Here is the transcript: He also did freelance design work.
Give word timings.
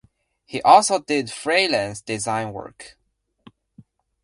He 0.47 0.63
also 0.63 0.97
did 0.97 1.29
freelance 1.29 2.01
design 2.01 2.53
work. 2.53 2.97